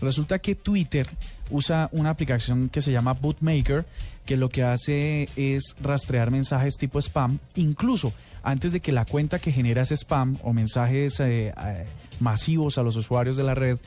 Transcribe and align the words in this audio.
Resulta 0.00 0.38
que 0.38 0.54
Twitter 0.54 1.08
usa 1.50 1.88
una 1.92 2.10
aplicación 2.10 2.68
que 2.68 2.82
se 2.82 2.92
llama 2.92 3.14
Bootmaker, 3.14 3.86
que 4.24 4.36
lo 4.36 4.48
que 4.48 4.62
hace 4.62 5.28
es 5.36 5.74
rastrear 5.80 6.30
mensajes 6.30 6.76
tipo 6.76 6.98
spam, 7.00 7.38
incluso 7.54 8.12
antes 8.42 8.72
de 8.72 8.80
que 8.80 8.92
la 8.92 9.04
cuenta 9.04 9.38
que 9.38 9.52
genera 9.52 9.82
ese 9.82 9.96
spam 9.96 10.38
o 10.42 10.52
mensajes 10.52 11.18
eh, 11.20 11.48
eh, 11.48 11.86
masivos 12.20 12.78
a 12.78 12.82
los 12.82 12.96
usuarios 12.96 13.36
de 13.36 13.42
la 13.42 13.54
red 13.54 13.78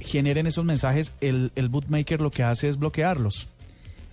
generen 0.00 0.46
esos 0.46 0.64
mensajes, 0.64 1.12
el, 1.20 1.52
el 1.54 1.68
bootmaker 1.68 2.20
lo 2.20 2.30
que 2.30 2.42
hace 2.42 2.68
es 2.68 2.78
bloquearlos. 2.78 3.48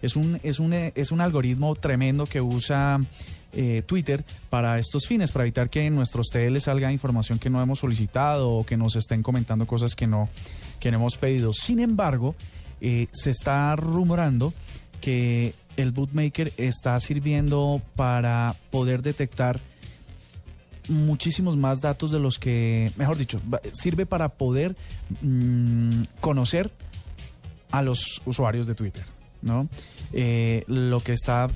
Es 0.01 0.15
un, 0.15 0.39
es 0.43 0.59
un, 0.59 0.73
es 0.73 1.11
un 1.11 1.21
algoritmo 1.21 1.73
tremendo 1.75 2.25
que 2.25 2.41
usa 2.41 2.99
eh, 3.53 3.81
Twitter 3.85 4.23
para 4.49 4.77
estos 4.77 5.07
fines, 5.07 5.31
para 5.31 5.45
evitar 5.45 5.69
que 5.69 5.85
en 5.85 5.95
nuestros 5.95 6.27
TL 6.27 6.57
salga 6.59 6.91
información 6.91 7.39
que 7.39 7.49
no 7.49 7.61
hemos 7.61 7.79
solicitado 7.79 8.51
o 8.51 8.65
que 8.65 8.77
nos 8.77 8.95
estén 8.95 9.23
comentando 9.23 9.65
cosas 9.65 9.95
que 9.95 10.05
no, 10.05 10.29
que 10.79 10.91
no 10.91 10.97
hemos 10.97 11.17
pedido. 11.17 11.53
Sin 11.53 11.79
embargo, 11.79 12.35
eh, 12.81 13.07
se 13.11 13.31
está 13.31 13.75
rumorando 13.75 14.53
que 15.01 15.53
el 15.77 15.91
bootmaker 15.91 16.53
está 16.57 16.99
sirviendo 16.99 17.81
para 17.95 18.55
poder 18.71 19.01
detectar 19.01 19.59
muchísimos 20.89 21.57
más 21.57 21.81
datos 21.81 22.11
de 22.11 22.19
los 22.19 22.39
que, 22.39 22.91
mejor 22.97 23.17
dicho, 23.17 23.39
sirve 23.73 24.05
para 24.05 24.29
poder 24.29 24.75
mm, 25.21 26.03
conocer 26.19 26.71
a 27.71 27.81
los 27.81 28.21
usuarios 28.25 28.67
de 28.67 28.75
Twitter, 28.75 29.03
¿no? 29.41 29.67
Eh, 30.13 30.63
lo 30.67 30.99
que 31.01 31.13
está 31.13 31.47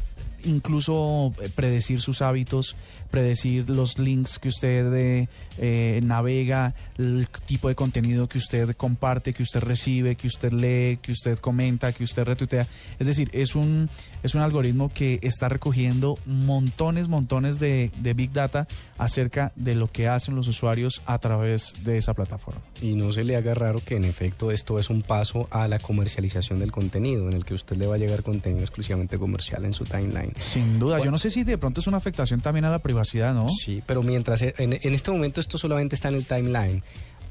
incluso 0.45 1.33
eh, 1.41 1.49
predecir 1.53 2.01
sus 2.01 2.21
hábitos, 2.21 2.75
predecir 3.09 3.69
los 3.69 3.99
links 3.99 4.39
que 4.39 4.47
usted 4.49 4.93
eh, 4.93 5.27
eh, 5.57 5.99
navega, 6.03 6.73
el 6.97 7.27
tipo 7.45 7.67
de 7.67 7.75
contenido 7.75 8.27
que 8.27 8.37
usted 8.37 8.71
comparte, 8.75 9.33
que 9.33 9.43
usted 9.43 9.59
recibe, 9.59 10.15
que 10.15 10.27
usted 10.27 10.51
lee, 10.53 10.97
que 11.01 11.11
usted 11.11 11.37
comenta, 11.39 11.91
que 11.91 12.03
usted 12.03 12.23
retuitea. 12.23 12.67
Es 12.99 13.07
decir, 13.07 13.29
es 13.33 13.55
un, 13.55 13.89
es 14.23 14.33
un 14.33 14.41
algoritmo 14.41 14.89
que 14.93 15.19
está 15.21 15.49
recogiendo 15.49 16.17
montones, 16.25 17.07
montones 17.07 17.59
de, 17.59 17.91
de 17.99 18.13
Big 18.13 18.31
Data 18.31 18.67
acerca 18.97 19.51
de 19.55 19.75
lo 19.75 19.91
que 19.91 20.07
hacen 20.07 20.35
los 20.35 20.47
usuarios 20.47 21.01
a 21.05 21.19
través 21.19 21.73
de 21.83 21.97
esa 21.97 22.13
plataforma. 22.13 22.61
Y 22.81 22.95
no 22.95 23.11
se 23.11 23.23
le 23.23 23.35
haga 23.35 23.53
raro 23.53 23.79
que 23.83 23.95
en 23.95 24.05
efecto 24.05 24.51
esto 24.51 24.79
es 24.79 24.89
un 24.89 25.01
paso 25.01 25.47
a 25.51 25.67
la 25.67 25.79
comercialización 25.79 26.59
del 26.59 26.71
contenido, 26.71 27.27
en 27.27 27.33
el 27.33 27.45
que 27.45 27.53
usted 27.53 27.75
le 27.75 27.87
va 27.87 27.95
a 27.95 27.97
llegar 27.97 28.23
contenido 28.23 28.61
exclusivamente 28.61 29.17
comercial 29.17 29.65
en 29.65 29.73
su 29.73 29.83
timeline. 29.83 30.30
Sin 30.39 30.79
duda, 30.79 30.99
yo 31.03 31.11
no 31.11 31.17
sé 31.17 31.29
si 31.29 31.43
de 31.43 31.57
pronto 31.57 31.81
es 31.81 31.87
una 31.87 31.97
afectación 31.97 32.41
también 32.41 32.65
a 32.65 32.69
la 32.71 32.79
privacidad, 32.79 33.33
¿no? 33.33 33.47
Sí, 33.49 33.81
pero 33.85 34.03
mientras 34.03 34.41
en, 34.41 34.53
en 34.57 34.93
este 34.93 35.11
momento 35.11 35.39
esto 35.39 35.57
solamente 35.57 35.95
está 35.95 36.09
en 36.09 36.15
el 36.15 36.25
timeline. 36.25 36.83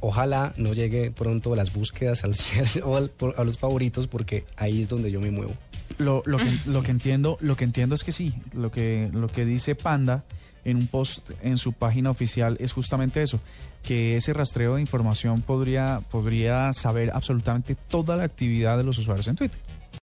Ojalá 0.02 0.54
no 0.56 0.72
llegue 0.72 1.10
pronto 1.10 1.52
a 1.52 1.56
las 1.56 1.72
búsquedas 1.72 2.24
al 2.24 2.34
o 2.84 2.96
al, 2.96 3.12
a 3.36 3.44
los 3.44 3.58
favoritos 3.58 4.06
porque 4.06 4.44
ahí 4.56 4.82
es 4.82 4.88
donde 4.88 5.10
yo 5.10 5.20
me 5.20 5.30
muevo. 5.30 5.52
Lo, 5.98 6.22
lo, 6.24 6.38
que, 6.38 6.50
lo 6.66 6.82
que 6.82 6.90
entiendo, 6.90 7.36
lo 7.40 7.56
que 7.56 7.64
entiendo 7.64 7.94
es 7.94 8.04
que 8.04 8.12
sí, 8.12 8.34
lo 8.54 8.70
que, 8.70 9.10
lo 9.12 9.28
que 9.28 9.44
dice 9.44 9.74
Panda 9.74 10.24
en 10.64 10.76
un 10.76 10.86
post 10.86 11.30
en 11.42 11.58
su 11.58 11.72
página 11.72 12.10
oficial 12.10 12.56
es 12.60 12.72
justamente 12.72 13.22
eso, 13.22 13.40
que 13.82 14.16
ese 14.16 14.32
rastreo 14.32 14.76
de 14.76 14.80
información 14.80 15.42
podría, 15.42 16.00
podría 16.10 16.72
saber 16.72 17.10
absolutamente 17.12 17.74
toda 17.74 18.16
la 18.16 18.24
actividad 18.24 18.76
de 18.76 18.84
los 18.84 18.98
usuarios 18.98 19.28
en 19.28 19.36
Twitter. 19.36 19.60